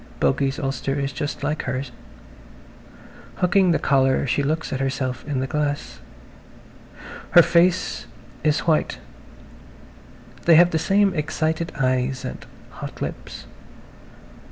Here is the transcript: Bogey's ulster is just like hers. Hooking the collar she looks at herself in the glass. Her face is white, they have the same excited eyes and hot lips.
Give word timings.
Bogey's 0.19 0.57
ulster 0.57 0.99
is 0.99 1.13
just 1.13 1.43
like 1.43 1.61
hers. 1.61 1.91
Hooking 3.35 3.69
the 3.69 3.77
collar 3.77 4.25
she 4.25 4.41
looks 4.41 4.73
at 4.73 4.79
herself 4.79 5.23
in 5.27 5.41
the 5.41 5.45
glass. 5.45 5.99
Her 7.33 7.43
face 7.43 8.07
is 8.43 8.61
white, 8.61 8.97
they 10.45 10.55
have 10.55 10.71
the 10.71 10.79
same 10.79 11.13
excited 11.13 11.71
eyes 11.79 12.25
and 12.25 12.43
hot 12.71 12.99
lips. 12.99 13.45